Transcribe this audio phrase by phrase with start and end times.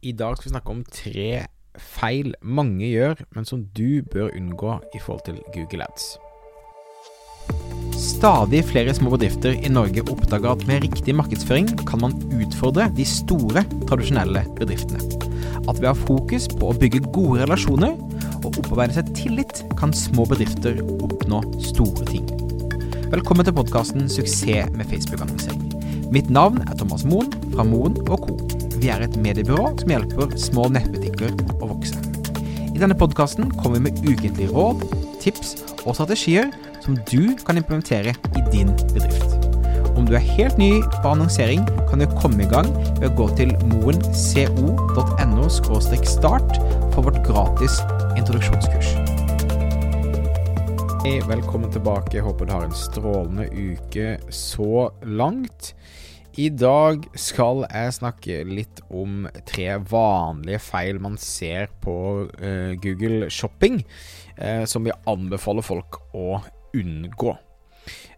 [0.00, 1.30] I dag skal vi snakke om tre
[1.76, 6.14] feil mange gjør, men som du bør unngå i forhold til Google Ads.
[8.00, 13.04] Stadig flere små bedrifter i Norge oppdager at med riktig markedsføring kan man utfordre de
[13.04, 13.60] store,
[13.90, 15.04] tradisjonelle bedriftene.
[15.68, 17.92] At ved å ha fokus på å bygge gode relasjoner
[18.40, 21.42] og opparbeide seg tillit, kan små bedrifter oppnå
[21.74, 22.24] store ting.
[23.12, 26.08] Velkommen til podkasten 'Suksess med Facebook-annonsering'.
[26.08, 28.16] Mitt navn er Thomas Moen fra Moen Co.
[28.80, 31.98] Vi er et mediebyrå som hjelper små nettbutikker å vokse.
[32.72, 34.86] I denne podkasten kommer vi med ukentlige råd,
[35.20, 35.50] tips
[35.82, 36.48] og strategier
[36.80, 39.36] som du kan implementere i din bedrift.
[40.00, 43.28] Om du er helt ny på annonsering, kan du komme i gang ved å gå
[43.36, 46.56] til moenco.no start
[46.94, 47.82] for vårt gratis
[48.16, 48.94] introduksjonskurs.
[51.04, 52.16] Hei, velkommen tilbake.
[52.16, 55.74] Jeg håper du har en strålende uke så langt.
[56.38, 61.94] I dag skal jeg snakke litt om tre vanlige feil man ser på
[62.30, 63.80] uh, Google Shopping,
[64.38, 66.38] uh, som vi anbefaler folk å
[66.76, 67.34] unngå.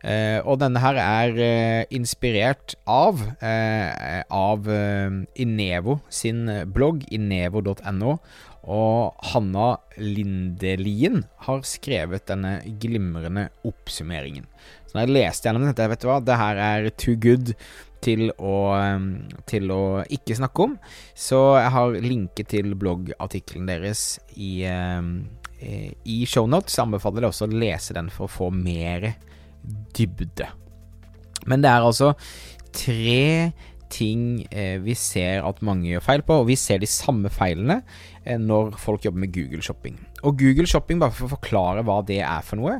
[0.02, 4.68] Uh, og denne her er inspirert av, av
[5.40, 8.18] Inevo sin blogg, inevo.no.
[8.62, 14.44] Og Hanna Lindelien har skrevet denne glimrende oppsummeringen.
[14.86, 17.56] Så når jeg leste gjennom dette, vet du hva, det her er too good
[18.02, 18.56] til å,
[19.48, 20.76] til å ikke snakke om.
[21.14, 26.80] Så jeg har linket til bloggartikkelen deres i, i shownotes.
[26.82, 29.12] Anbefaler deg også å lese den for å få mer
[29.94, 30.50] dybde.
[31.46, 32.12] Men det er altså
[32.72, 33.52] tre
[33.92, 37.80] ting eh, vi ser at mange gjør feil på, og vi ser de samme feilene
[38.24, 39.98] eh, når folk jobber med Google Shopping.
[40.22, 42.78] Og Google Shopping, bare for å forklare hva det er for noe,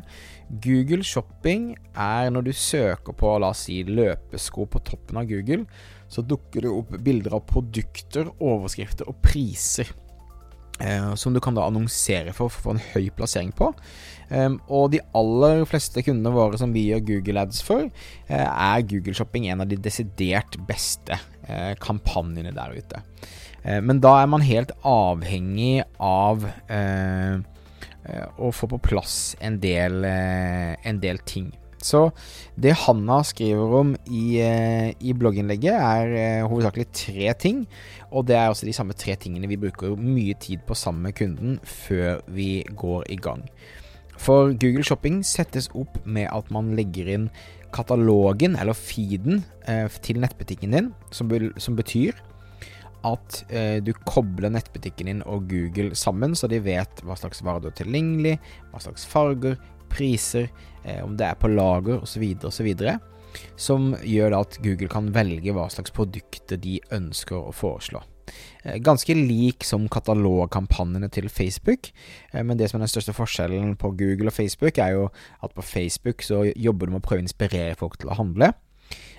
[0.63, 5.65] Google Shopping er når du søker på la oss si løpesko på toppen av Google,
[6.13, 9.89] så dukker det opp bilder av produkter, overskrifter og priser.
[10.83, 13.71] Eh, som du kan da annonsere for for å få en høy plassering på.
[14.33, 17.89] Um, og de aller fleste kundene våre som vi gjør Google Ads for,
[18.31, 23.03] uh, er Google Shopping en av de desidert beste uh, kampanjene der ute.
[23.61, 30.03] Uh, men da er man helt avhengig av å eh, få på plass en del,
[30.03, 31.53] en del ting.
[31.83, 32.01] Så
[32.59, 37.63] det Hanna skriver om i, i blogginnlegget, er hovedsakelig tre ting.
[38.11, 41.17] Og det er også de samme tre tingene vi bruker mye tid på sammen med
[41.21, 43.47] kunden før vi går i gang.
[44.23, 47.31] For Google Shopping settes opp med at man legger inn
[47.75, 49.41] katalogen, eller feeden,
[50.05, 52.19] til nettbutikken din, som, som betyr
[53.07, 57.65] at eh, du kobler nettbutikken din og Google sammen, så de vet hva slags varer
[57.65, 58.37] du har tilgjengelig,
[58.71, 59.59] hva slags farger,
[59.93, 60.49] priser,
[60.85, 62.25] eh, om det er på lager osv.
[62.47, 62.71] osv.
[63.57, 68.05] Som gjør at Google kan velge hva slags produkter de ønsker å foreslå.
[68.63, 71.91] Eh, ganske lik som katalogkampanjene til Facebook,
[72.33, 75.09] eh, men det som er den største forskjellen på Google og Facebook, er jo
[75.43, 78.53] at på Facebook så jobber du med å prøve å inspirere folk til å handle.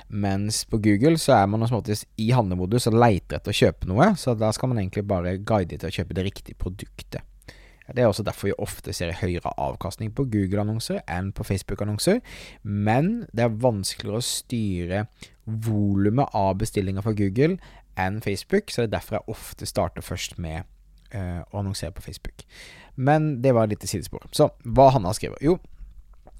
[0.09, 4.35] Mens på Google så er man i handlemodus og leiter etter å kjøpe noe, så
[4.37, 7.23] da skal man egentlig bare guide til å kjøpe det riktige produktet.
[7.83, 12.21] Det er også derfor vi ofte ser høyere avkastning på Google-annonser enn på Facebook-annonser,
[12.63, 15.01] men det er vanskeligere å styre
[15.43, 17.57] volumet av bestillinger fra Google
[17.99, 20.65] enn Facebook, så det er derfor jeg ofte starter først med
[21.13, 22.45] uh, å annonsere på Facebook.
[22.95, 24.25] Men det var litt i sidespor.
[24.35, 25.41] Så hva Hanna skriver?
[25.43, 25.57] Jo,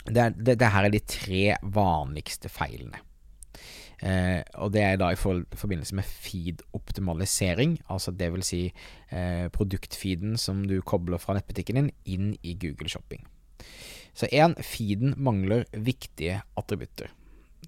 [0.05, 1.43] det, er, det, det her er de tre
[1.75, 3.01] vanligste feilene.
[4.03, 8.65] Uh, og det er da i forbindelse med feed-optimalisering, altså vil si
[9.13, 13.23] uh, produktfeeden som du kobler fra nettbutikken din inn i Google Shopping.
[14.13, 17.13] Så én, feeden mangler viktige attributter.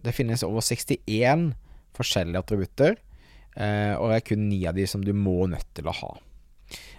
[0.03, 1.53] Det finnes over 61
[1.95, 2.97] forskjellige attributter,
[3.55, 6.09] og det er kun ni av de som du må nødt til å ha.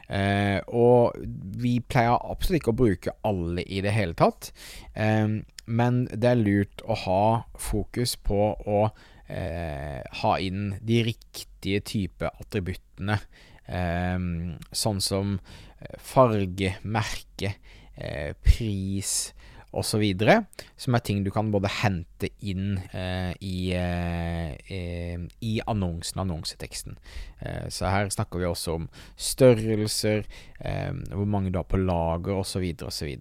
[0.06, 1.16] Eh, og
[1.58, 4.52] vi pleier absolutt ikke å bruke alle i det hele tatt,
[4.94, 5.26] eh,
[5.66, 7.26] men det er lurt å ha
[7.58, 8.82] fokus på å
[9.26, 13.18] eh, ha inn de riktige type attributtene.
[13.66, 14.18] Eh,
[14.70, 15.38] sånn som
[15.80, 17.56] eh, farge, merke,
[17.96, 19.32] eh, pris
[19.72, 20.04] osv.
[20.76, 26.98] Som er ting du kan både hente inn eh, i, eh, i annonsen, annonseteksten.
[27.40, 30.26] Eh, så her snakker vi også om størrelser,
[30.60, 32.66] eh, hvor mange du har på lager osv.
[32.86, 33.14] osv.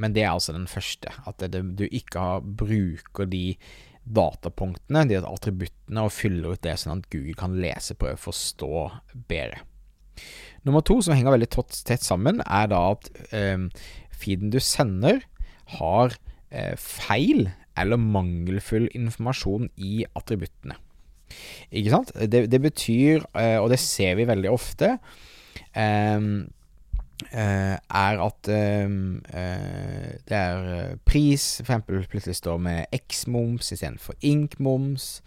[0.00, 1.12] Men det er altså den første.
[1.26, 3.56] At det, du ikke har, bruker de
[4.10, 8.70] datapunktene, de attributtene, og fyller ut det sånn at Google kan lese, prøve å forstå
[9.30, 9.64] bedre.
[10.66, 11.50] Nummer to, som henger veldig
[11.88, 13.68] tett sammen, er da at eh,
[14.20, 15.22] feeden du sender,
[15.78, 16.14] har
[16.50, 20.76] eh, feil eller mangelfull informasjon i attributtene.
[21.70, 22.14] Ikke sant?
[22.14, 24.96] Det, det betyr, eh, og det ser vi veldig ofte,
[25.76, 26.48] um,
[27.20, 32.06] Uh, er at uh, uh, det er pris f.eks.
[32.08, 35.20] plutselig står med X-moms istedenfor Ink-moms.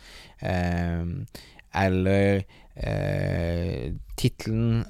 [1.75, 2.44] Eller
[2.75, 4.84] eh, tittelen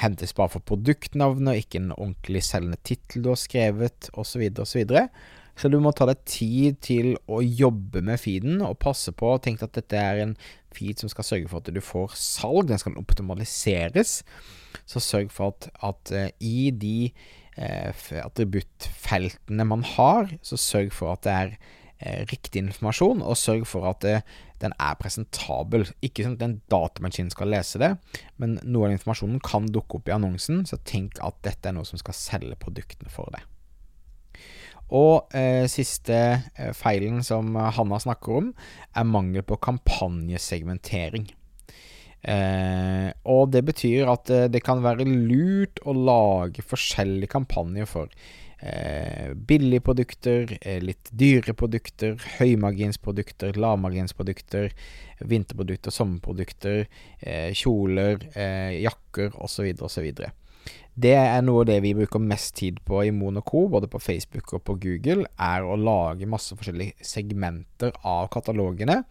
[0.00, 4.84] hentes bare for produktnavnet, og ikke en ordentlig selgende tittel du har skrevet, osv., osv.
[4.86, 5.04] Så,
[5.60, 9.34] så du må ta deg tid til å jobbe med feeden og passe på.
[9.44, 10.36] Tenk at dette er en
[10.76, 12.70] feed som skal sørge for at du får salg.
[12.70, 14.20] Den skal optimaliseres.
[14.88, 17.10] Så sørg for at, at uh, i de
[17.60, 21.54] eh, attributtfeltene man har, så sørg for at det er
[22.30, 24.04] riktig informasjon, og sørg for at
[24.60, 25.86] den er presentabel.
[26.04, 27.94] Ikke sånn at en datamaskin skal lese det,
[28.40, 31.88] men noe av informasjonen kan dukke opp i annonsen, så tenk at dette er noe
[31.88, 33.46] som skal selge produktene for deg.
[34.90, 38.48] Og eh, siste eh, feilen som Hanna snakker om,
[38.96, 41.28] er mangel på kampanjesegmentering.
[42.20, 48.12] Eh, og det betyr at eh, det kan være lurt å lage forskjellige kampanjer for
[48.60, 54.70] eh, billige produkter, eh, litt dyre produkter, høymarginsprodukter, lavmarginsprodukter,
[55.20, 56.86] vinterprodukter, sommerprodukter,
[57.52, 58.22] kjoler,
[58.80, 59.74] jakker osv.
[59.84, 60.06] osv.
[61.00, 64.52] Det er noe av det vi bruker mest tid på i Monoco, både på Facebook
[64.56, 69.02] og på Google, er å lage masse forskjellige segmenter av katalogene.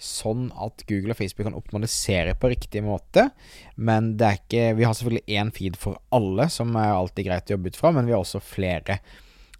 [0.00, 3.28] Sånn at Google og Facebook kan optimalisere på riktig måte.
[3.76, 7.50] Men det er ikke Vi har selvfølgelig én feed for alle, som er alltid greit
[7.50, 9.00] å jobbe ut fra, men vi har også flere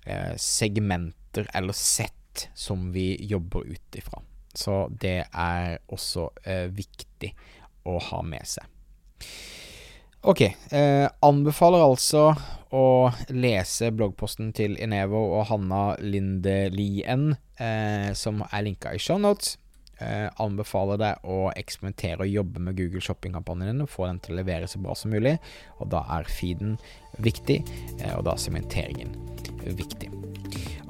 [0.07, 4.23] eh, segmenter eller sett som vi jobber ut ifra.
[4.55, 7.35] Så det er også eh, viktig
[7.87, 8.67] å ha med seg.
[10.21, 12.31] Ok, eh, anbefaler altså
[12.77, 19.57] å lese bloggposten til Inevo og Hanna Lindelien, eh, som er linka i shownotes.
[20.01, 24.33] Eh, anbefaler deg å eksperimentere og jobbe med Google shoppingkampanjen din og få den til
[24.33, 25.37] å levere så bra som mulig.
[25.79, 26.79] Og da er feeden
[27.21, 27.61] viktig,
[27.99, 29.13] eh, og da er sementeringen
[29.77, 30.09] viktig.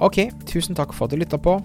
[0.00, 1.58] Ok, tusen takk for at du lytta på.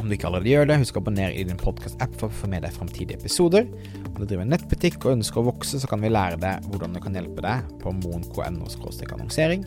[0.00, 2.48] Om du ikke allerede gjør det, husk å abonnere i din podkast-app for å få
[2.52, 3.68] med deg framtidige episoder.
[4.10, 7.00] Om du driver nettbutikk og ønsker å vokse, så kan vi lære deg hvordan du
[7.04, 8.68] kan hjelpe deg på moen.no
[9.14, 9.64] annonsering.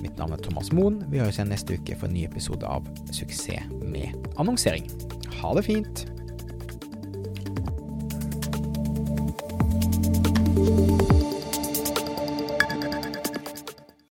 [0.00, 1.02] Mitt navn er Thomas Moen.
[1.12, 4.88] Vi høres igjen neste uke for en ny episode av Suksess med annonsering.
[5.42, 6.06] Ha det fint!